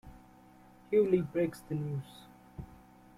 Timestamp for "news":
1.75-2.23